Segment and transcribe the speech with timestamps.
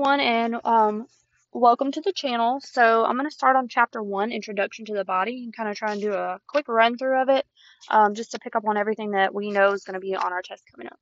[0.00, 1.06] everyone, and um,
[1.52, 2.58] welcome to the channel.
[2.62, 5.76] So I'm going to start on chapter one, Introduction to the Body, and kind of
[5.76, 7.44] try and do a quick run through of it,
[7.90, 10.32] um, just to pick up on everything that we know is going to be on
[10.32, 10.98] our test coming up.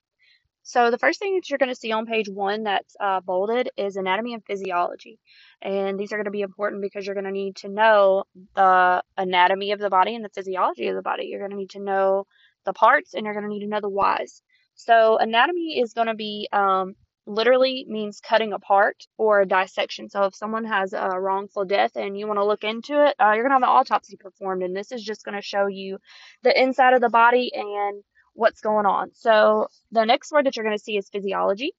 [0.64, 3.70] So the first thing that you're going to see on page one that's uh, bolded
[3.76, 5.20] is anatomy and physiology,
[5.62, 8.24] and these are going to be important because you're going to need to know
[8.56, 11.26] the anatomy of the body and the physiology of the body.
[11.26, 12.26] You're going to need to know
[12.64, 14.42] the parts, and you're going to need to know the whys.
[14.74, 16.96] So anatomy is going to be um,
[17.28, 20.08] literally means cutting apart or a dissection.
[20.08, 23.32] So if someone has a wrongful death and you want to look into it, uh,
[23.32, 25.98] you're going to have an autopsy performed, and this is just going to show you
[26.42, 28.02] the inside of the body and
[28.32, 29.10] what's going on.
[29.14, 31.72] So the next word that you're going to see is physiology.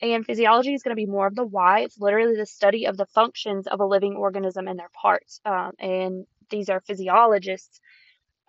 [0.00, 1.80] And physiology is going to be more of the why.
[1.80, 5.40] It's literally the study of the functions of a living organism and their parts.
[5.44, 7.80] Um, and these are physiologists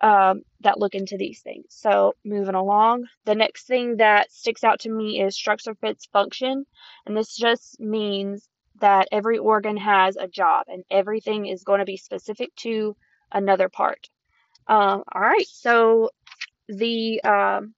[0.00, 1.66] um, that look into these things.
[1.70, 6.66] So moving along, the next thing that sticks out to me is structure fits function,
[7.06, 8.48] and this just means
[8.80, 12.96] that every organ has a job and everything is going to be specific to
[13.32, 14.08] another part.
[14.66, 16.10] Um, all right, so
[16.68, 17.74] the um,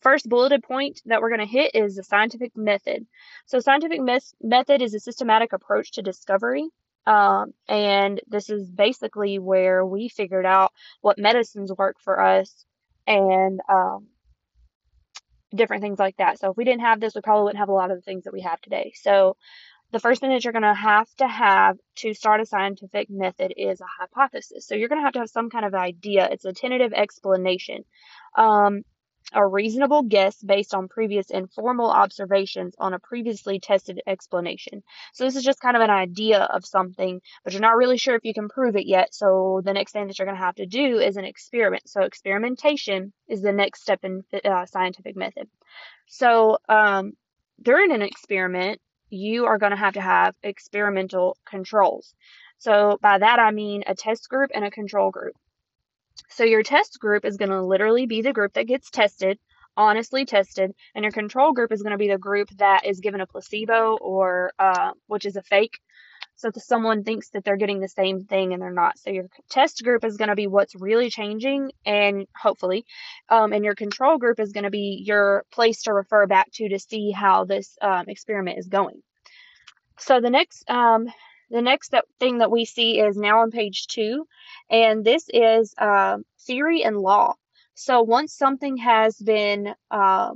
[0.00, 3.06] first bulleted point that we're going to hit is the scientific method.
[3.46, 6.68] So, scientific me- method is a systematic approach to discovery.
[7.06, 12.64] Um, and this is basically where we figured out what medicines work for us
[13.06, 14.06] and um,
[15.54, 16.38] different things like that.
[16.38, 18.24] So if we didn't have this, we probably wouldn't have a lot of the things
[18.24, 18.92] that we have today.
[18.94, 19.36] So
[19.92, 23.54] the first thing that you're going to have to have to start a scientific method
[23.56, 24.66] is a hypothesis.
[24.66, 26.28] So you're going to have to have some kind of idea.
[26.30, 27.84] It's a tentative explanation.
[28.36, 28.82] Um,
[29.32, 34.82] a reasonable guess based on previous informal observations on a previously tested explanation.
[35.12, 38.14] So this is just kind of an idea of something, but you're not really sure
[38.14, 39.14] if you can prove it yet.
[39.14, 41.88] So the next thing that you're going to have to do is an experiment.
[41.88, 45.48] So experimentation is the next step in uh, scientific method.
[46.06, 47.12] So um,
[47.62, 48.80] during an experiment,
[49.10, 52.14] you are going to have to have experimental controls.
[52.58, 55.34] So by that I mean a test group and a control group.
[56.28, 59.38] So your test group is going to literally be the group that gets tested,
[59.76, 63.20] honestly tested, and your control group is going to be the group that is given
[63.20, 65.78] a placebo or uh, which is a fake.
[66.36, 68.98] So if someone thinks that they're getting the same thing and they're not.
[68.98, 72.84] So your test group is going to be what's really changing, and hopefully,
[73.28, 76.68] um, and your control group is going to be your place to refer back to
[76.68, 79.02] to see how this um, experiment is going.
[79.98, 81.06] So the next um,
[81.50, 84.26] the next thing that we see is now on page two,
[84.70, 87.34] and this is uh, theory and law.
[87.74, 90.32] So once something has been uh,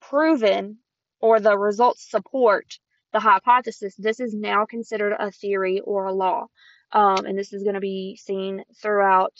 [0.00, 0.78] proven
[1.20, 2.78] or the results support
[3.12, 6.46] the hypothesis, this is now considered a theory or a law.
[6.92, 9.32] Um, and this is going to be seen throughout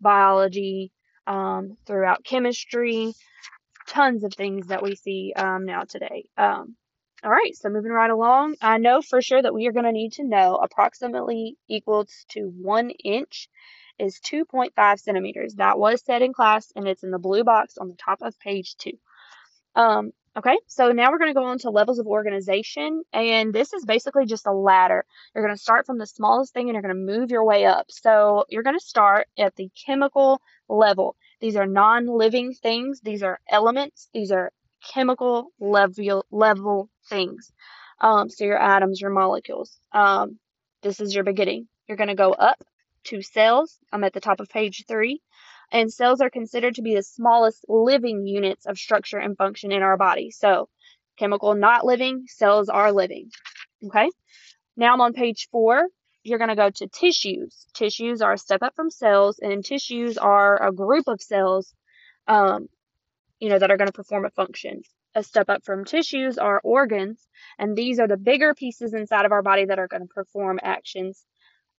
[0.00, 0.90] biology,
[1.26, 3.14] um, throughout chemistry,
[3.86, 6.24] tons of things that we see um, now today.
[6.36, 6.76] Um,
[7.24, 9.92] all right, so moving right along, I know for sure that we are going to
[9.92, 13.48] need to know approximately equals to one inch
[13.98, 15.54] is 2.5 centimeters.
[15.54, 18.38] That was said in class, and it's in the blue box on the top of
[18.38, 18.98] page two.
[19.74, 23.72] Um, okay, so now we're going to go on to levels of organization, and this
[23.72, 25.06] is basically just a ladder.
[25.34, 27.64] You're going to start from the smallest thing, and you're going to move your way
[27.64, 27.86] up.
[27.88, 31.16] So you're going to start at the chemical level.
[31.40, 33.00] These are non-living things.
[33.00, 34.10] These are elements.
[34.12, 34.52] These are
[34.92, 37.52] chemical level level things.
[38.00, 39.78] Um, so your atoms, your molecules.
[39.92, 40.38] Um,
[40.82, 41.68] this is your beginning.
[41.88, 42.62] You're going to go up
[43.04, 43.78] to cells.
[43.92, 45.22] I'm at the top of page three.
[45.72, 49.82] And cells are considered to be the smallest living units of structure and function in
[49.82, 50.30] our body.
[50.30, 50.68] So
[51.18, 53.30] chemical not living, cells are living.
[53.84, 54.08] Okay.
[54.76, 55.82] Now I'm on page four.
[56.22, 57.66] You're going to go to tissues.
[57.72, 61.72] Tissues are a step up from cells, and tissues are a group of cells
[62.26, 62.68] um,
[63.38, 64.82] you know, that are going to perform a function.
[65.16, 67.26] A step up from tissues are organs,
[67.58, 70.60] and these are the bigger pieces inside of our body that are going to perform
[70.62, 71.24] actions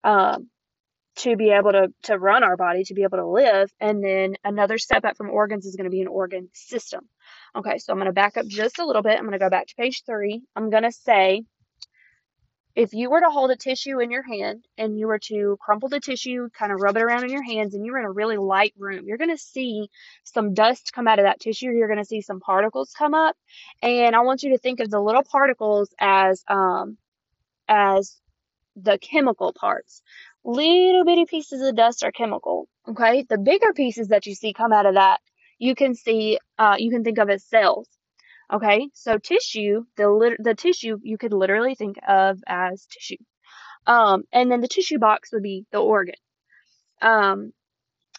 [0.04, 0.50] um,
[1.18, 3.70] to be able to, to run our body, to be able to live.
[3.80, 7.08] And then another step up from organs is going to be an organ system.
[7.56, 9.14] Okay, so I'm going to back up just a little bit.
[9.14, 10.42] I'm going to go back to page three.
[10.56, 11.44] I'm going to say
[12.78, 15.90] if you were to hold a tissue in your hand and you were to crumple
[15.90, 18.12] the tissue, kind of rub it around in your hands, and you were in a
[18.12, 19.90] really light room, you're going to see
[20.24, 21.72] some dust come out of that tissue.
[21.72, 23.36] You're going to see some particles come up.
[23.82, 27.00] And I want you to think of the little particles as, um,
[27.68, 28.16] as
[28.76, 30.04] the chemical parts.
[30.46, 32.68] Little bitty pieces of dust are chemical.
[32.88, 33.26] Okay.
[33.28, 35.20] The bigger pieces that you see come out of that,
[35.58, 37.88] you can see, uh, you can think of as cells.
[38.54, 43.18] Okay, so tissue, the the tissue you could literally think of as tissue.
[43.86, 46.16] Um, and then the tissue box would be the organ.
[47.02, 47.54] Um,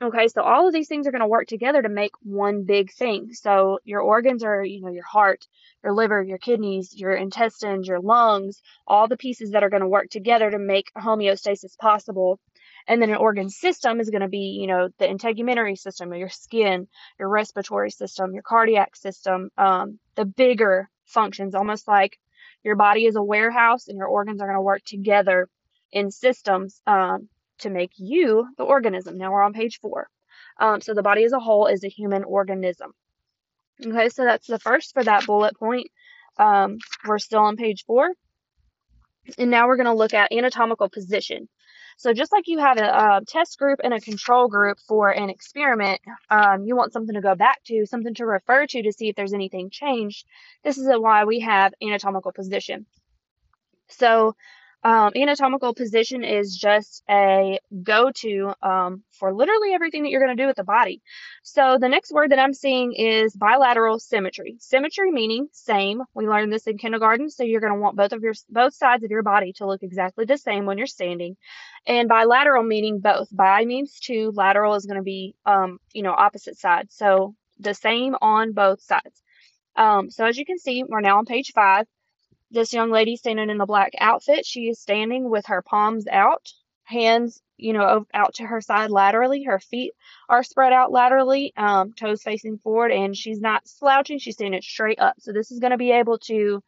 [0.01, 2.93] Okay, so all of these things are going to work together to make one big
[2.93, 3.33] thing.
[3.33, 5.45] So your organs are, you know, your heart,
[5.83, 9.89] your liver, your kidneys, your intestines, your lungs, all the pieces that are going to
[9.89, 12.39] work together to make homeostasis possible.
[12.87, 16.29] And then an organ system is going to be, you know, the integumentary system, your
[16.29, 16.89] skin,
[17.19, 22.19] your respiratory system, your cardiac system, um, the bigger functions, almost like
[22.63, 25.49] your body is a warehouse and your organs are going to work together
[25.93, 27.29] in systems um,
[27.59, 29.19] to make you the organism.
[29.19, 30.09] Now we're on page four.
[30.59, 32.93] Um, so the body as a whole is a human organism.
[33.85, 35.89] Okay, so that's the first for that bullet point.
[36.37, 38.13] Um, we're still on page four.
[39.39, 41.49] And now we're going to look at anatomical position.
[41.99, 45.31] So just like you have a, a, test group and a control group for an
[45.31, 46.01] experiment,
[46.31, 49.17] um, you want something to go back to, something to refer to to see if
[49.17, 50.25] there's anything changed.
[50.63, 52.87] This is why we have anatomical position.
[53.89, 54.37] So
[54.85, 60.43] um, anatomical position is just a go-to um, for literally everything that you're going to
[60.43, 61.03] do with the body.
[61.43, 64.57] So the next word that I'm seeing is bilateral symmetry.
[64.61, 66.03] Symmetry meaning same.
[66.15, 69.03] We learned this in kindergarten, so you're going to want both of your both sides
[69.03, 71.37] of your body to look exactly the same when you're standing.
[71.87, 73.29] And bilateral meaning both.
[73.33, 74.33] Bi means two.
[74.35, 76.95] Lateral is going to be um, you know opposite sides.
[76.95, 79.23] So the same on both sides.
[79.75, 81.87] Um, so as you can see, we're now on page five.
[82.51, 86.51] This young lady standing in the black outfit, she is standing with her palms out,
[86.85, 89.45] hands, you know, out to her side laterally.
[89.45, 89.93] Her feet
[90.29, 94.19] are spread out laterally, um, toes facing forward, and she's not slouching.
[94.19, 95.17] She's standing straight up.
[95.19, 96.63] So this is going to be able to,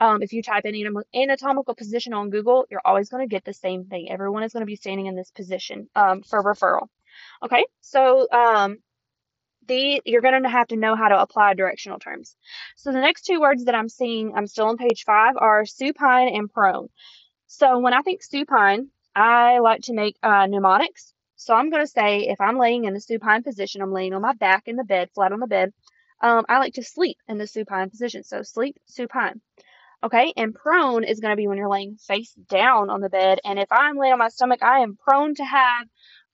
[0.00, 3.54] um, if you type in anatomical position on Google, you're always going to get the
[3.54, 4.10] same thing.
[4.10, 6.88] Everyone is going to be standing in this position um, for referral.
[7.44, 8.78] Okay, so um,
[9.66, 12.36] the you're going to have to know how to apply directional terms.
[12.76, 16.28] So the next two words that I'm seeing, I'm still on page five, are supine
[16.28, 16.88] and prone.
[17.46, 21.12] So when I think supine, I like to make uh, mnemonics.
[21.36, 24.22] So I'm going to say if I'm laying in the supine position, I'm laying on
[24.22, 25.72] my back in the bed, flat on the bed.
[26.22, 28.24] Um, I like to sleep in the supine position.
[28.24, 29.40] So sleep supine.
[30.02, 33.40] Okay, and prone is going to be when you're laying face down on the bed.
[33.44, 35.86] And if I'm laying on my stomach, I am prone to have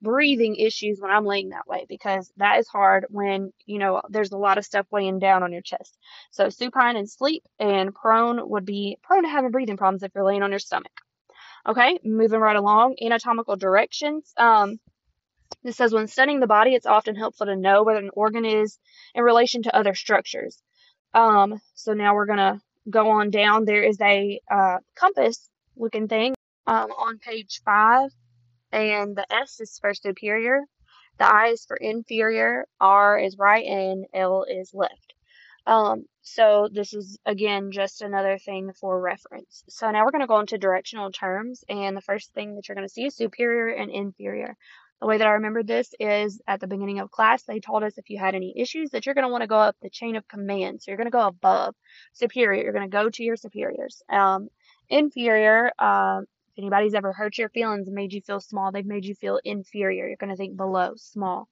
[0.02, 4.32] breathing issues when I'm laying that way because that is hard when, you know, there's
[4.32, 5.96] a lot of stuff weighing down on your chest.
[6.30, 10.24] So supine and sleep and prone would be prone to having breathing problems if you're
[10.24, 10.92] laying on your stomach.
[11.68, 14.32] Okay, moving right along, anatomical directions.
[14.36, 14.80] Um,
[15.62, 18.78] this says when studying the body, it's often helpful to know whether an organ is
[19.14, 20.62] in relation to other structures.
[21.12, 23.66] Um, so now we're gonna go on down.
[23.66, 26.34] There is a uh, compass looking thing
[26.66, 28.10] um, on page five
[28.72, 30.62] and the S is for superior,
[31.18, 35.14] the I is for inferior, R is right, and L is left.
[35.66, 39.64] Um, so this is again just another thing for reference.
[39.68, 42.76] So now we're going to go into directional terms, and the first thing that you're
[42.76, 44.56] going to see is superior and inferior.
[45.00, 47.96] The way that I remember this is at the beginning of class, they told us
[47.96, 50.14] if you had any issues that you're going to want to go up the chain
[50.16, 50.82] of command.
[50.82, 51.74] So you're going to go above
[52.12, 52.62] superior.
[52.62, 54.02] You're going to go to your superiors.
[54.10, 54.48] Um,
[54.90, 56.20] inferior, uh,
[56.58, 60.06] anybody's ever hurt your feelings and made you feel small, they've made you feel inferior.
[60.06, 61.48] You're going to think below, small.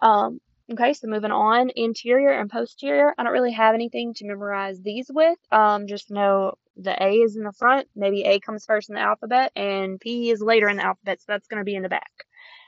[0.00, 0.40] Um,
[0.72, 3.14] okay, so moving on, anterior and posterior.
[3.16, 5.38] I don't really have anything to memorize these with.
[5.50, 7.88] Um, just know the A is in the front.
[7.94, 11.26] Maybe A comes first in the alphabet, and P is later in the alphabet, so
[11.28, 12.12] that's going to be in the back.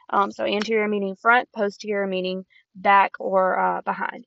[0.08, 2.44] Um, so anterior meaning front, posterior meaning
[2.74, 4.26] back or uh, behind.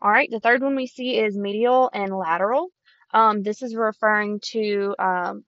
[0.00, 2.68] All right, the third one we see is medial and lateral.
[3.12, 5.44] Um, this is referring to um,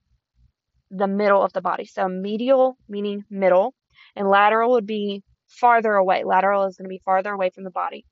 [0.91, 1.85] the middle of the body.
[1.85, 3.75] So medial meaning middle,
[4.17, 6.25] and lateral would be farther away.
[6.25, 8.05] Lateral is going to be farther away from the body.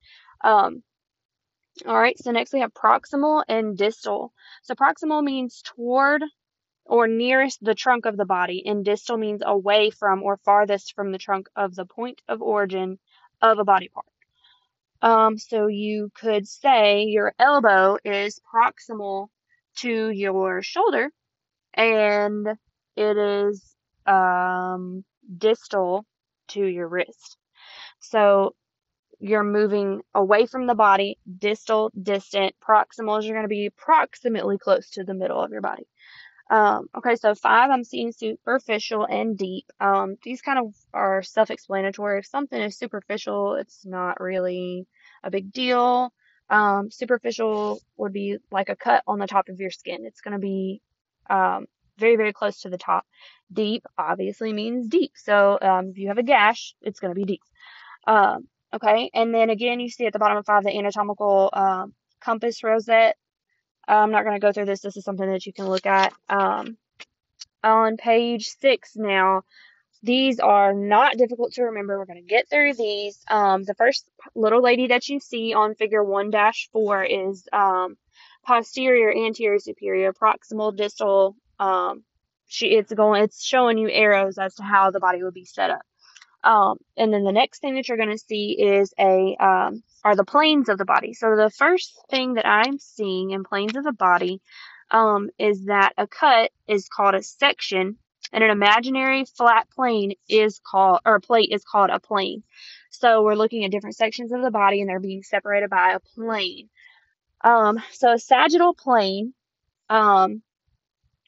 [0.43, 0.83] Um,
[1.85, 4.33] all right, so next we have proximal and distal.
[4.63, 6.23] So proximal means toward
[6.85, 11.11] or nearest the trunk of the body, and distal means away from or farthest from
[11.11, 12.97] the trunk of the point of origin
[13.41, 14.07] of a body part.
[15.01, 19.27] Um, so you could say your elbow is proximal
[19.77, 21.11] to your shoulder,
[21.73, 22.47] and
[22.99, 23.75] it is
[24.05, 25.05] um,
[25.37, 26.05] distal
[26.49, 27.37] to your wrist.
[27.99, 28.55] So
[29.19, 34.57] you're moving away from the body, distal, distant, proximal is you're going to be approximately
[34.57, 35.87] close to the middle of your body.
[36.49, 39.65] Um, okay, so five, I'm seeing superficial and deep.
[39.79, 42.19] Um, these kind of are self-explanatory.
[42.19, 44.87] If something is superficial, it's not really
[45.23, 46.11] a big deal.
[46.49, 50.05] Um, superficial would be like a cut on the top of your skin.
[50.05, 50.81] It's going to be
[51.29, 51.67] um,
[51.99, 53.05] very, very close to the top.
[53.51, 55.11] Deep obviously means deep.
[55.15, 57.41] So um, if you have a gash, it's going to be deep.
[58.07, 61.93] Um, okay, and then again, you see at the bottom of five the anatomical um,
[62.19, 63.17] compass rosette.
[63.87, 64.81] I'm not going to go through this.
[64.81, 66.13] This is something that you can look at.
[66.29, 66.77] Um,
[67.63, 69.43] on page six now,
[70.01, 71.97] these are not difficult to remember.
[71.97, 73.19] We're going to get through these.
[73.27, 77.97] Um, the first little lady that you see on figure 1-4 is um,
[78.45, 81.35] posterior, anterior, superior, proximal, distal.
[81.59, 82.03] Um,
[82.47, 85.69] she, it's going, it's showing you arrows as to how the body would be set
[85.69, 85.81] up.
[86.43, 90.15] Um, and then the next thing that you're going to see is a um, are
[90.15, 91.13] the planes of the body.
[91.13, 94.41] So the first thing that I'm seeing in planes of the body
[94.89, 97.97] um, is that a cut is called a section,
[98.31, 102.43] and an imaginary flat plane is called or a plate is called a plane.
[102.89, 105.99] So we're looking at different sections of the body, and they're being separated by a
[105.99, 106.69] plane.
[107.41, 109.33] Um, so a sagittal plane
[109.89, 110.41] um,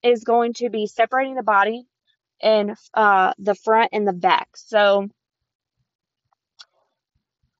[0.03, 1.86] is going to be separating the body
[2.41, 4.50] in uh, the front and the back.
[4.55, 5.08] So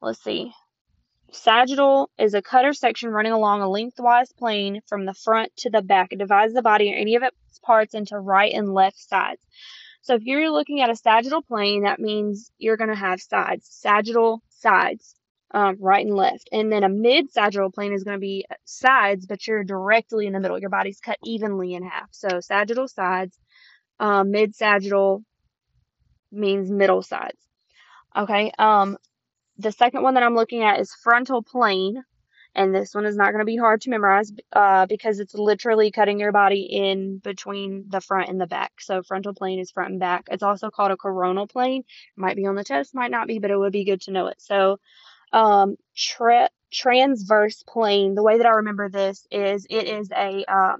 [0.01, 0.53] let's see.
[1.31, 5.81] Sagittal is a cutter section running along a lengthwise plane from the front to the
[5.81, 6.12] back.
[6.12, 9.41] It divides the body or any of its parts into right and left sides.
[10.01, 13.67] So if you're looking at a sagittal plane, that means you're going to have sides,
[13.69, 15.15] sagittal sides,
[15.53, 16.50] um, right and left.
[16.51, 20.34] And then a mid sagittal plane is going to be sides, but you're directly in
[20.34, 20.60] the middle.
[20.60, 22.10] Your body's cut evenly in half.
[22.12, 23.38] So sagittal sides,
[24.00, 25.24] um, mid sagittal
[26.31, 27.39] means middle sides.
[28.15, 28.51] Okay.
[28.58, 28.98] Um,
[29.58, 32.03] the second one that I'm looking at is frontal plane.
[32.53, 35.89] And this one is not going to be hard to memorize uh, because it's literally
[35.89, 38.74] cutting your body in between the front and the back.
[38.81, 40.25] So frontal plane is front and back.
[40.29, 41.81] It's also called a coronal plane.
[41.81, 44.12] It might be on the test, might not be, but it would be good to
[44.12, 44.41] know it.
[44.41, 44.79] So
[45.33, 50.77] um, tra- transverse plane, the way that I remember this is it is a uh,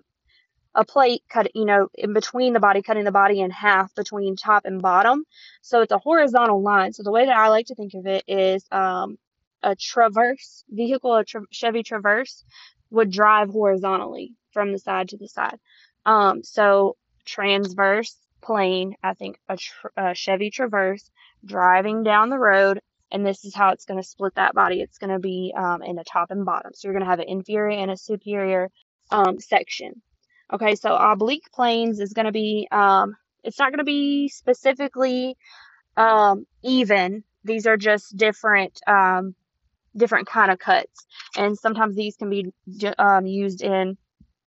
[0.74, 4.36] a plate cut, you know, in between the body, cutting the body in half between
[4.36, 5.26] top and bottom.
[5.62, 6.94] So it's a horizontal line.
[6.94, 9.18] So the way that I like to think of it is um,
[9.62, 12.46] a traverse vehicle, a tra- Chevy Traverse
[12.90, 15.60] would drive horizontally from the side to the side.
[16.06, 21.10] Um, so transverse plane, I think a, tra- a Chevy Traverse
[21.46, 22.80] driving down the road
[23.12, 24.82] and this is how it's going to split that body.
[24.82, 26.72] It's going to be um, in the top and bottom.
[26.74, 28.70] So you're going to have an inferior and a superior
[29.12, 30.02] um, section.
[30.54, 35.36] Okay, so oblique planes is going to be, um, it's not going to be specifically
[35.98, 37.24] um, even.
[37.44, 39.36] These are just different, um,
[39.96, 41.06] different kind of cuts,
[41.38, 42.54] and sometimes these can be
[42.98, 43.98] um, used in,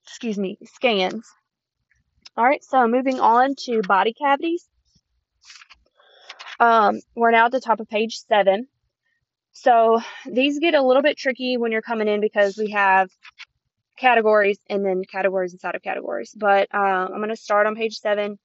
[0.06, 1.28] excuse me, scans.
[2.36, 4.68] All right, so moving on to body cavities.
[6.62, 8.68] Um, we're now at the top of page seven.
[9.52, 10.00] So
[10.32, 13.10] these get a little bit tricky when you're coming in because we have
[13.98, 16.34] categories and then categories inside of categories.
[16.38, 18.38] But uh, I'm going to start on page seven.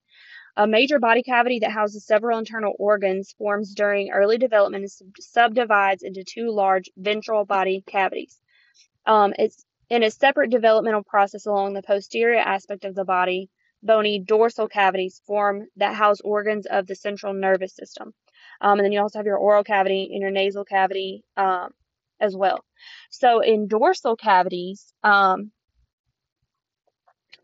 [0.57, 5.09] A major body cavity that houses several internal organs forms during early development and sub-
[5.21, 8.41] subdivides into two large ventral body cavities.
[9.05, 13.51] Um, it's in a separate developmental process along the posterior aspect of the body.
[13.87, 18.13] Bony dorsal cavities form that house organs of the central nervous system.
[18.61, 21.71] Um, and then you also have your oral cavity and your nasal cavity um,
[22.21, 22.65] as well.
[23.11, 25.53] So in dorsal cavities, um,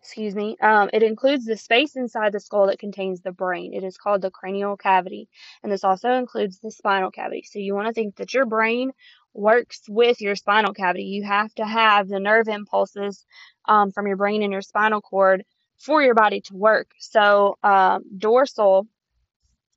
[0.02, 3.72] excuse me, um, it includes the space inside the skull that contains the brain.
[3.72, 5.28] It is called the cranial cavity,
[5.62, 7.44] and this also includes the spinal cavity.
[7.48, 8.90] So you want to think that your brain
[9.32, 11.04] works with your spinal cavity.
[11.04, 13.24] You have to have the nerve impulses
[13.66, 15.44] um, from your brain and your spinal cord
[15.82, 16.90] for your body to work.
[16.98, 18.86] So um, dorsal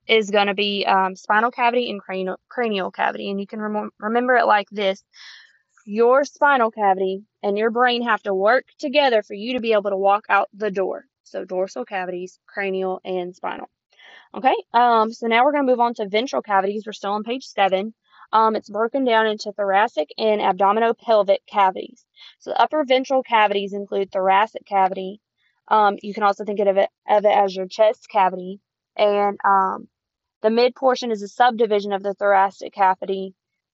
[0.07, 3.29] is going to be um, spinal cavity and cranial, cranial cavity.
[3.31, 5.03] And you can rem- remember it like this
[5.85, 9.91] your spinal cavity and your brain have to work together for you to be able
[9.91, 11.05] to walk out the door.
[11.23, 13.69] So dorsal cavities, cranial, and spinal.
[14.35, 16.83] Okay, um, so now we're going to move on to ventral cavities.
[16.85, 17.93] We're still on page seven.
[18.33, 22.05] Um, it's broken down into thoracic and abdominopelvic cavities.
[22.39, 25.21] So the upper ventral cavities include thoracic cavity.
[25.67, 28.59] Um, you can also think of it, of it as your chest cavity,
[28.95, 29.87] and um,
[30.41, 33.33] the mid portion is a subdivision of the thoracic cavity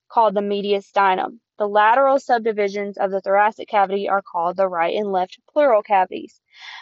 [0.10, 1.40] called the mediastinum.
[1.58, 6.40] The lateral subdivisions of the thoracic cavity are called the right and left pleural cavities.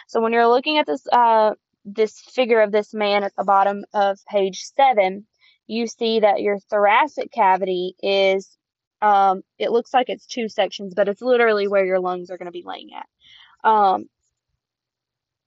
[0.08, 3.84] So when you're looking at this uh, this figure of this man at the bottom
[3.92, 5.26] of page seven,
[5.66, 8.56] you see that your thoracic cavity is
[9.02, 12.46] um, it looks like it's two sections, but it's literally where your lungs are going
[12.46, 13.68] to be laying at.
[13.68, 14.06] Um,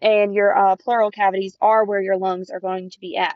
[0.04, 3.36] and your uh, pleural cavities are where your lungs are going to be at.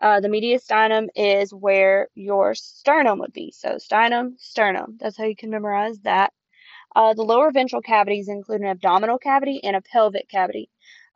[0.00, 3.52] Uh, the mediastinum is where your sternum would be.
[3.56, 4.98] So sternum, sternum.
[5.00, 6.32] That's how you can memorize that.
[6.94, 10.68] Uh, the lower ventral cavities include an abdominal cavity and a pelvic cavity.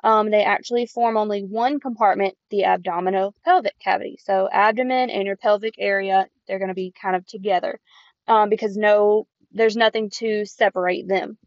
[0.05, 4.19] Um, they actually form only one compartment, the abdominal pelvic cavity.
[4.23, 7.81] So abdomen and your pelvic area, they're going to be kind of together
[8.29, 11.39] um, because no, there's nothing to separate them.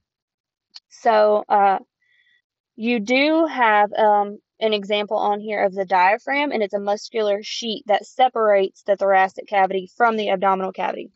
[0.90, 1.80] So uh,
[2.80, 7.44] you do have um, an example on here of the diaphragm, and it's a muscular
[7.44, 11.12] sheet that separates the thoracic cavity from the abdominal cavity.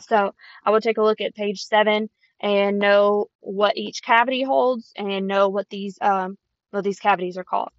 [0.00, 0.34] So
[0.64, 2.10] I will take a look at page seven
[2.40, 6.36] and know what each cavity holds and know what these um,
[6.72, 7.70] what these cavities are called.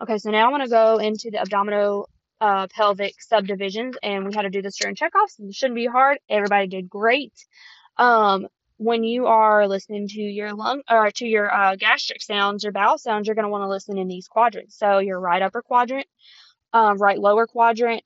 [0.00, 2.08] Okay, so now I want to go into the abdominal
[2.40, 5.40] uh, pelvic subdivisions, and we had to do this during checkoffs.
[5.40, 6.18] It shouldn't be hard.
[6.28, 7.34] Everybody did great.
[7.96, 8.46] Um,
[8.80, 12.96] when you are listening to your lung or to your uh, gastric sounds or bowel
[12.96, 14.78] sounds, you're going to want to listen in these quadrants.
[14.78, 16.06] So your right upper quadrant,
[16.72, 18.02] um, right lower quadrant,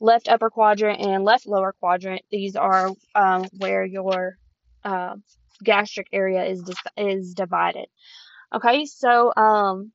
[0.00, 2.20] left upper quadrant, and left lower quadrant.
[2.30, 4.36] These are um, where your
[4.84, 5.16] uh,
[5.64, 6.62] gastric area is
[6.98, 7.86] is divided.
[8.54, 9.92] Okay, so um,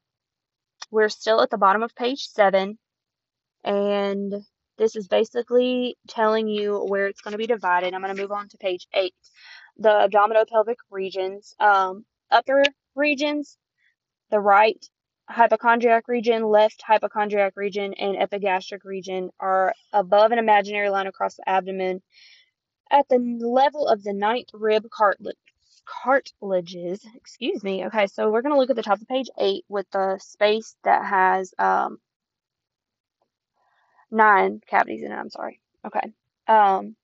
[0.90, 2.80] we're still at the bottom of page seven,
[3.63, 4.34] and
[4.80, 7.94] this is basically telling you where it's going to be divided.
[7.94, 9.13] I'm going to move on to page eight.
[9.77, 12.63] The abdominopelvic regions, um, upper
[12.96, 13.58] regions,
[14.30, 14.84] the right
[15.30, 21.50] hypochondriac region, left hypochondriac region, and epigastric region are above an imaginary line across the
[21.50, 22.01] abdomen
[22.92, 25.38] at the level of the ninth rib cartilage
[25.86, 27.06] cartilages.
[27.15, 27.86] Excuse me.
[27.86, 30.75] Okay, so we're going to look at the top of page 8 with the space
[30.84, 31.98] that has um,
[34.12, 35.15] nine cavities in it.
[35.15, 35.60] I'm sorry.
[35.86, 36.13] Okay.
[36.48, 36.96] Um,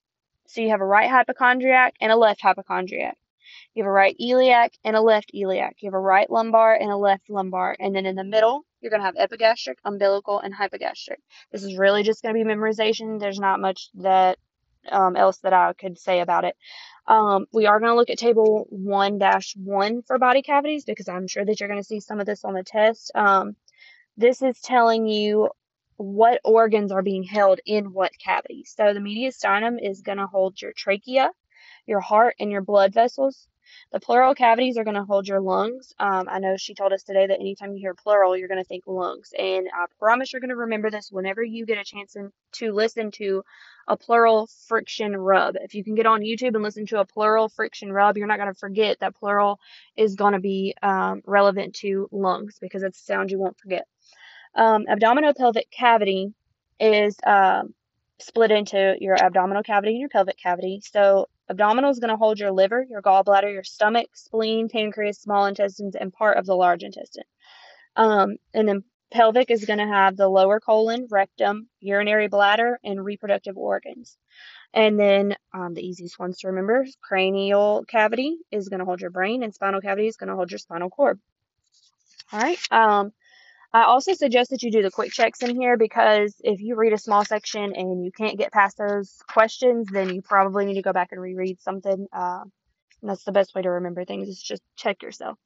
[0.49, 3.15] so you have a right hypochondriac and a left hypochondriac.
[3.75, 5.77] You have a right iliac and a left iliac.
[5.79, 7.75] You have a right lumbar and a left lumbar.
[7.79, 11.17] And then in the middle, you're going to have epigastric, umbilical, and hypogastric.
[11.51, 13.19] This is really just going to be memorization.
[13.19, 14.39] There's not much that
[14.91, 16.55] um, else that I could say about it.
[17.05, 21.45] Um, we are going to look at table 1-1 for body cavities because I'm sure
[21.45, 23.11] that you're going to see some of this on the test.
[23.13, 23.55] Um,
[24.17, 25.49] this is telling you
[25.99, 28.63] what organs are being held in what cavity.
[28.65, 31.29] So the mediastinum is going to hold your trachea,
[31.85, 33.47] your heart, and your blood vessels.
[33.91, 35.93] The pleural cavities are going to hold your lungs.
[35.99, 38.67] Um, I know she told us today that anytime you hear pleural, you're going to
[38.67, 39.31] think lungs.
[39.37, 42.15] And I promise you're going to remember this whenever you get a chance
[42.53, 43.43] to listen to
[43.87, 45.55] a pleural friction rub.
[45.61, 48.39] If you can get on YouTube and listen to a pleural friction rub, you're not
[48.39, 49.59] going to forget that pleural
[49.97, 53.85] is going to be um, relevant to lungs because it's a sound you won't forget.
[54.55, 56.33] Um, abdominopelvic cavity
[56.79, 57.73] is um,
[58.19, 60.81] split into your abdominal cavity and your pelvic cavity.
[60.83, 65.45] So abdominal is going to hold your liver, your gallbladder, your stomach, spleen, pancreas, small
[65.45, 67.23] intestines, and part of the large intestine.
[67.95, 73.03] Um, and then pelvic is going to have the lower colon, rectum, urinary bladder, and
[73.03, 74.17] reproductive organs.
[74.73, 79.09] And then um, the easiest ones to remember, cranial cavity is going to hold your
[79.09, 81.19] brain, and spinal cavity is going to hold your spinal cord.
[82.31, 82.59] All right.
[82.71, 83.11] Um,
[83.71, 86.93] I also suggest that you do the quick checks in here because if you read
[86.93, 90.81] a small section and you can't get past those questions, then you probably need to
[90.81, 92.07] go back and reread something.
[92.11, 92.45] Uh,
[93.03, 95.37] that's the best way to remember things is just check yourself.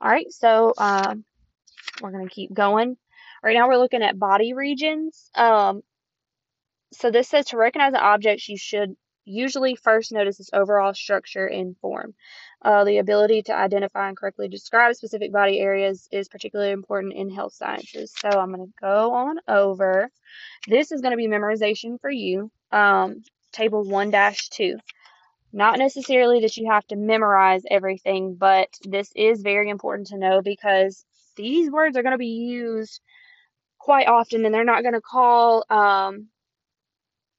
[0.00, 1.14] All right, so uh,
[2.00, 2.96] we're going to keep going.
[3.42, 5.30] Right now we're looking at body regions.
[5.34, 5.82] Um,
[6.92, 11.46] so this says to recognize an object, you should usually first notice its overall structure
[11.46, 12.14] and form.
[12.62, 17.28] Uh, the ability to identify and correctly describe specific body areas is particularly important in
[17.28, 18.14] health sciences.
[18.18, 20.10] So I'm going to go on over.
[20.66, 22.50] This is going to be memorization for you.
[22.72, 24.76] Um, table 1-2.
[25.52, 30.42] Not necessarily that you have to memorize everything, but this is very important to know
[30.42, 31.04] because
[31.36, 33.00] these words are going to be used
[33.78, 36.28] quite often and they're not going to call um,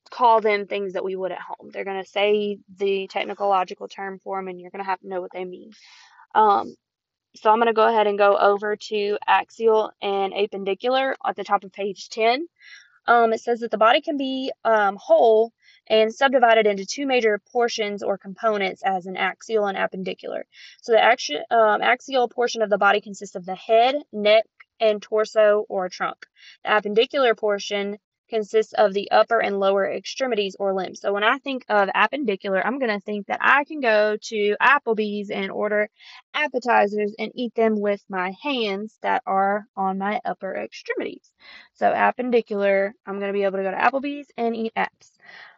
[0.09, 1.69] call them things that we would at home.
[1.71, 5.07] They're going to say the technological term for them, and you're going to have to
[5.07, 5.71] know what they mean.
[6.35, 6.75] Um,
[7.35, 11.43] so I'm going to go ahead and go over to axial and appendicular at the
[11.43, 12.47] top of page 10.
[13.05, 15.53] Um, it says that the body can be um, whole
[15.89, 20.43] and subdivided into two major portions or components as an axial and appendicular.
[20.81, 24.43] So the um, axial portion of the body consists of the head, neck,
[24.79, 26.25] and torso or trunk.
[26.63, 27.97] The appendicular portion
[28.29, 31.01] consists of the upper and lower extremities or limbs.
[31.01, 34.55] So when I think of appendicular, I'm going to think that I can go to
[34.61, 35.89] Applebee's and order
[36.33, 41.31] appetizers and eat them with my hands that are on my upper extremities.
[41.73, 45.11] So appendicular, I'm going to be able to go to Applebee's and eat apps.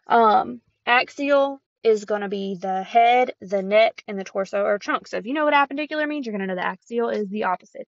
[0.08, 5.08] Um, axial is going to be the head, the neck, and the torso or trunk.
[5.08, 7.45] So if you know what appendicular means, you're going to know the axial is the
[7.45, 7.88] opposite.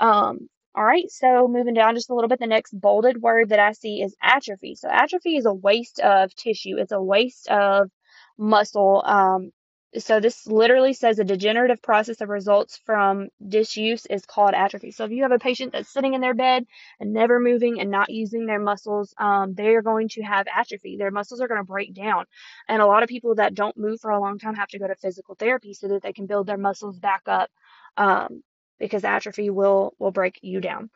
[0.00, 0.48] Um,
[0.78, 3.72] all right, so moving down just a little bit, the next bolded word that I
[3.72, 4.76] see is atrophy.
[4.76, 6.76] So atrophy is a waste of tissue.
[6.78, 7.90] It's a waste of
[8.38, 9.02] muscle.
[9.04, 9.50] Um,
[9.98, 14.92] so this literally says a degenerative process that results from disuse is called atrophy.
[14.92, 16.64] So if you have a patient that's sitting in their bed
[17.00, 20.96] and never moving and not using their muscles, um, they are going to have atrophy.
[20.96, 22.26] Their muscles are going to break down.
[22.68, 24.86] And a lot of people that don't move for a long time have to go
[24.86, 27.50] to physical therapy so that they can build their muscles back up.
[27.96, 28.44] Um,
[28.78, 30.90] because atrophy will will break you down.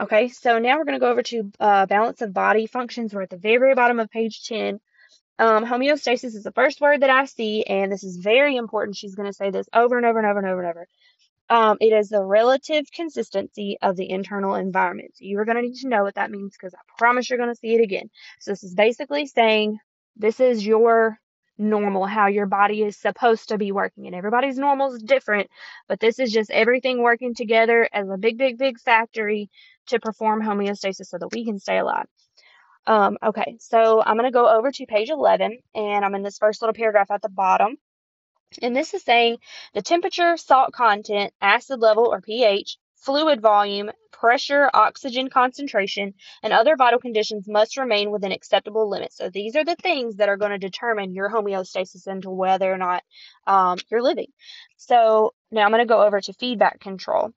[0.00, 3.12] Okay, so now we're going to go over to uh, balance of body functions.
[3.12, 4.80] We're at the very, very bottom of page 10.
[5.38, 8.96] Um, homeostasis is the first word that I see, and this is very important.
[8.96, 10.86] She's going to say this over and over and over and over and over.
[11.50, 15.16] Um, it is the relative consistency of the internal environment.
[15.16, 17.52] So you're going to need to know what that means because I promise you're going
[17.52, 18.08] to see it again.
[18.38, 19.78] So this is basically saying
[20.16, 21.18] this is your
[21.60, 24.06] normal, how your body is supposed to be working.
[24.06, 25.50] And everybody's normal is different,
[25.88, 29.50] but this is just everything working together as a big, big, big factory
[29.88, 32.06] to perform homeostasis so that we can stay alive.
[32.86, 36.38] Um, okay, so I'm going to go over to page 11, and I'm in this
[36.38, 37.76] first little paragraph at the bottom.
[38.62, 39.38] And this is saying
[39.74, 46.76] the temperature, salt content, acid level or pH, fluid volume, pressure, oxygen concentration, and other
[46.76, 49.16] vital conditions must remain within acceptable limits.
[49.16, 52.76] So these are the things that are going to determine your homeostasis and whether or
[52.76, 53.02] not
[53.46, 54.28] um, you're living.
[54.76, 57.30] So now I'm going to go over to feedback control.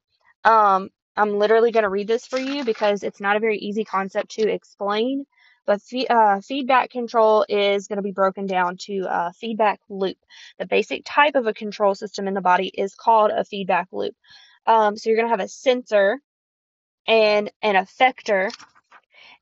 [0.44, 3.86] Um, I'm literally going to read this for you because it's not a very easy
[3.86, 5.26] concept to explain.
[5.66, 10.18] But uh, feedback control is going to be broken down to a feedback loop.
[10.60, 14.14] The basic type of a control system in the body is called a feedback loop.
[14.66, 16.20] Um, so you're going to have a sensor
[17.08, 18.52] and an effector.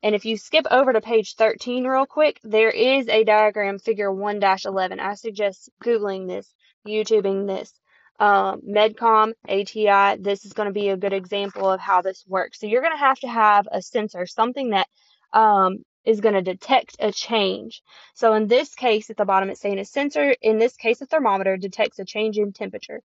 [0.02, 4.10] And if you skip over to page 13 real quick, there is a diagram figure
[4.10, 4.98] 1-11.
[4.98, 6.52] I suggest Googling this,
[6.86, 7.72] YouTubing this.
[8.18, 12.60] Um, Medcom, ATI, this is going to be a good example of how this works.
[12.60, 14.88] So you're going to have to have a sensor, something that
[15.32, 17.82] um, is going to detect a change.
[18.14, 21.06] So in this case, at the bottom, it's saying a sensor, in this case, a
[21.06, 23.00] thermometer, detects a change in temperature.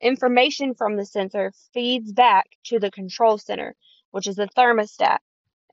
[0.00, 3.74] Information from the sensor feeds back to the control center,
[4.10, 5.18] which is the thermostat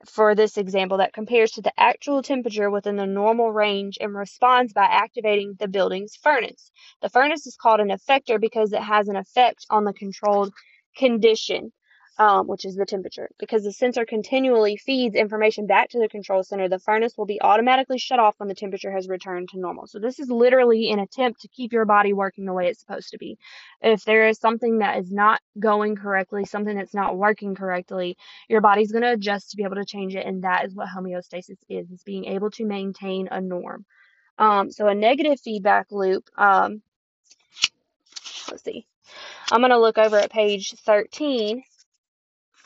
[0.06, 4.74] for this example that compares to the actual temperature within the normal range and responds
[4.74, 6.72] by activating the building's furnace.
[7.02, 10.54] The furnace is called an effector because it has an effect on the controlled
[10.96, 11.72] condition
[12.20, 13.30] um, which is the temperature.
[13.38, 17.42] Because the sensor continually feeds information back to the control center, the furnace will be
[17.42, 19.88] automatically shut off when the temperature has returned to normal.
[19.88, 23.12] So this is literally an attempt to keep your body working the way it's supposed
[23.12, 23.38] to be.
[23.82, 28.18] If there is something that is not going correctly, something that's not working correctly,
[28.50, 30.88] your body's going to adjust to be able to change it, and that is what
[30.88, 33.86] homeostasis is, is being able to maintain a norm.
[34.40, 36.82] Um, so a negative feedback loop, um,
[38.50, 38.86] let's see.
[39.52, 41.64] I'm going to look over at page 13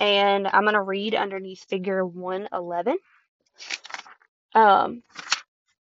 [0.02, 2.98] and I'm going to read underneath figure 111.
[4.56, 5.04] Um,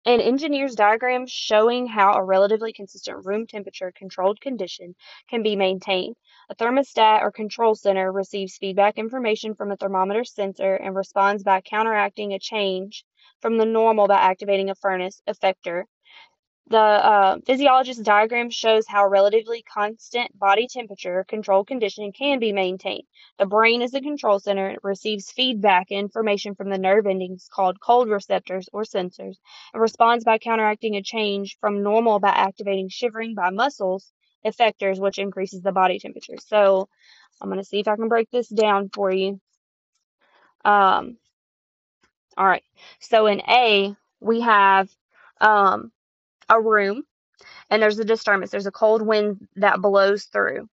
[0.07, 4.95] an engineer's diagram showing how a relatively consistent room temperature controlled condition
[5.29, 6.14] can be maintained.
[6.49, 11.61] A thermostat or control center receives feedback information from a thermometer sensor and responds by
[11.61, 13.05] counteracting a change
[13.40, 15.83] from the normal by activating a furnace effector
[16.69, 23.05] the uh, physiologist diagram shows how relatively constant body temperature control conditioning can be maintained.
[23.39, 24.71] The brain is the control center.
[24.71, 29.37] It receives feedback information from the nerve endings called cold receptors or sensors
[29.73, 34.13] and responds by counteracting a change from normal by activating shivering by muscles
[34.45, 36.37] effectors, which increases the body temperature.
[36.45, 36.89] So
[37.41, 39.41] I'm going to see if I can break this down for you.
[40.65, 41.19] Um,
[42.37, 42.65] all right.
[42.99, 44.91] So in A, we have
[45.41, 45.93] um,
[46.49, 47.03] a room
[47.71, 48.51] and there's a disturbance.
[48.51, 50.69] There's a cold wind that blows through.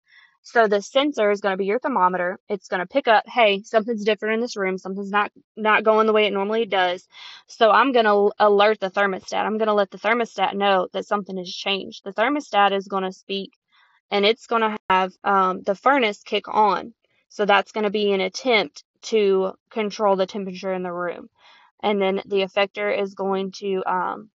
[0.42, 2.40] So the sensor is going to be your thermometer.
[2.48, 4.78] It's going to pick up, hey, something's different in this room.
[4.78, 7.08] Something's not not going the way it normally does.
[7.48, 9.46] So I'm going to alert the thermostat.
[9.46, 12.04] I'm going to let the thermostat know that something has changed.
[12.04, 13.52] The thermostat is going to speak,
[14.12, 16.94] and it's going to have um, the furnace kick on.
[17.28, 21.30] So that's going to be an attempt to control the temperature in the room.
[21.84, 24.30] And then the effector is going to um,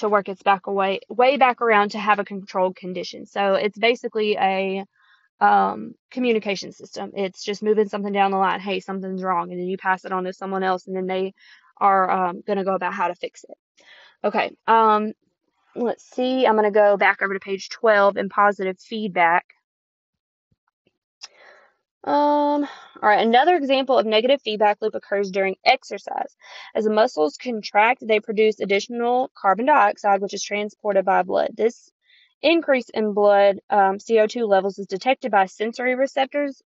[0.00, 3.26] to work its back away way back around to have a controlled condition.
[3.26, 4.84] So it's basically a
[5.40, 7.12] um, communication system.
[7.14, 8.60] It's just moving something down the line.
[8.60, 11.34] Hey, something's wrong, and then you pass it on to someone else, and then they
[11.78, 13.56] are um, going to go about how to fix it.
[14.22, 14.54] Okay.
[14.66, 15.12] Um,
[15.74, 16.46] let's see.
[16.46, 19.46] I'm going to go back over to page 12 in positive feedback.
[22.02, 22.66] Um,
[23.02, 26.34] all right, another example of negative feedback loop occurs during exercise.
[26.74, 31.50] As the muscles contract, they produce additional carbon dioxide, which is transported by blood.
[31.54, 31.90] This
[32.42, 36.62] increase in blood um, CO2 levels is detected by sensory receptors,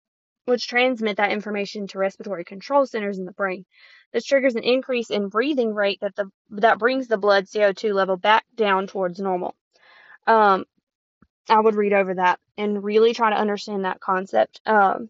[0.44, 3.64] which transmit that information to respiratory control centers in the brain.
[4.12, 8.18] This triggers an increase in breathing rate that the that brings the blood CO2 level
[8.18, 9.54] back down towards normal.
[10.26, 10.66] Um,
[11.48, 14.60] I would read over that and really try to understand that concept.
[14.66, 15.08] Um,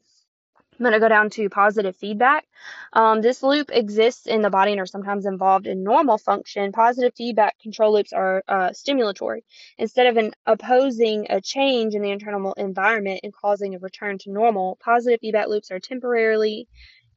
[0.82, 2.44] I'm going to go down to positive feedback.
[2.92, 6.72] Um, this loop exists in the body and are sometimes involved in normal function.
[6.72, 9.42] Positive feedback control loops are uh, stimulatory.
[9.78, 14.32] Instead of an opposing a change in the internal environment and causing a return to
[14.32, 16.66] normal, positive feedback loops are temporarily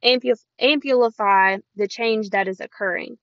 [0.03, 3.17] amplify the change that is occurring.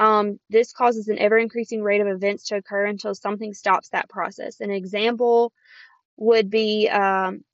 [0.00, 4.08] Um, this causes an ever increasing rate of events to occur until something stops that
[4.08, 4.60] process.
[4.60, 5.52] An example
[6.16, 7.44] would be um,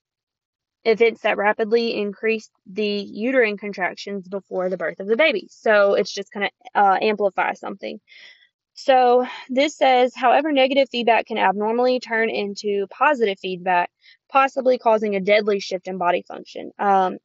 [0.84, 5.46] events that rapidly increase the uterine contractions before the birth of the baby.
[5.50, 8.00] So it's just going to uh, amplify something.
[8.74, 13.90] So this says, however, negative feedback can abnormally turn into positive feedback,
[14.30, 16.70] possibly causing a deadly shift in body function.
[16.78, 17.18] Um,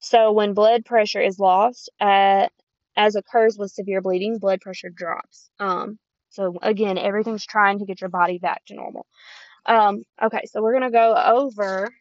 [0.00, 2.48] so when blood pressure is lost, uh,
[2.96, 5.48] as occurs with severe bleeding, blood pressure drops.
[5.58, 9.06] Um, so again, everything's trying to get your body back to normal.
[9.66, 11.94] Um, okay, so we're gonna go over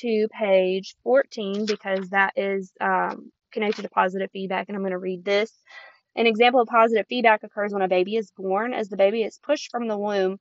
[0.00, 5.24] to page 14 because that is um, connected to positive feedback, and I'm gonna read
[5.24, 5.52] this.
[6.16, 8.72] An example of positive feedback occurs when a baby is born.
[8.74, 10.38] As the baby is pushed from the womb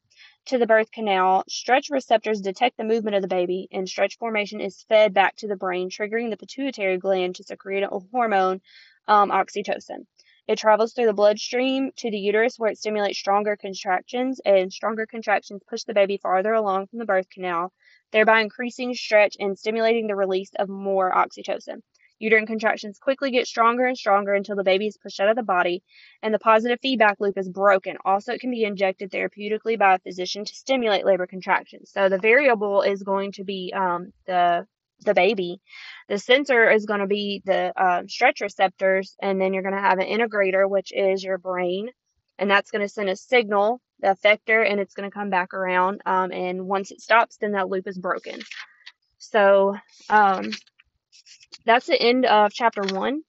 [0.47, 4.61] to the birth canal, stretch receptors detect the movement of the baby, and stretch formation
[4.61, 8.61] is fed back to the brain, triggering the pituitary gland to secrete a hormone,
[9.07, 10.05] um, oxytocin.
[10.47, 15.07] It travels through the bloodstream to the uterus where it stimulates stronger contractions, and stronger
[15.07, 17.73] contractions push the baby farther along from the birth canal,
[18.11, 21.81] thereby increasing stretch and stimulating the release of more oxytocin.
[22.19, 25.43] Uterine contractions quickly get stronger and stronger until the baby is pushed out of the
[25.43, 25.83] body
[26.21, 27.97] and the positive feedback loop is broken.
[28.05, 31.91] Also, it can be injected therapeutically by a physician to stimulate labor contractions.
[31.91, 34.65] So the variable is going to be um, the
[35.05, 35.61] the baby.
[36.09, 39.81] The sensor is going to be the um, stretch receptors, and then you're going to
[39.81, 41.89] have an integrator, which is your brain,
[42.37, 45.53] and that's going to send a signal, the effector, and it's going to come back
[45.53, 46.01] around.
[46.05, 48.39] Um, and once it stops, then that loop is broken.
[49.17, 49.75] So
[50.09, 50.51] um,
[51.65, 53.21] that's the end of chapter one.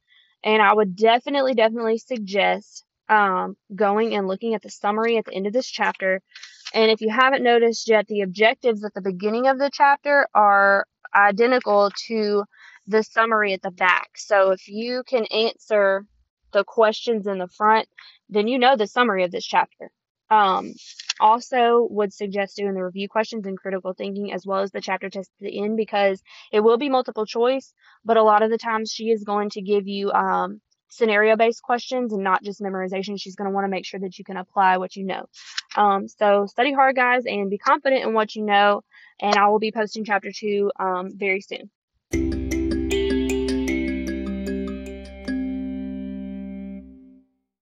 [0.45, 5.35] And I would definitely, definitely suggest um, going and looking at the summary at the
[5.35, 6.21] end of this chapter.
[6.75, 10.87] And if you haven't noticed yet, the objectives at the beginning of the chapter are
[11.17, 12.45] identical to
[12.87, 14.11] the summary at the back.
[14.17, 16.05] So if you can answer
[16.53, 17.89] the questions in the front,
[18.29, 19.91] then you know the summary of this chapter.
[20.31, 20.73] Um,
[21.21, 25.09] also, would suggest doing the review questions and critical thinking as well as the chapter
[25.09, 26.21] test at the end because
[26.53, 27.73] it will be multiple choice,
[28.05, 31.63] but a lot of the times she is going to give you um, scenario based
[31.63, 33.21] questions and not just memorization.
[33.21, 35.27] She's going to want to make sure that you can apply what you know.
[35.77, 38.83] Um, so study hard, guys, and be confident in what you know.
[39.21, 41.71] And I will be posting chapter two um, very soon.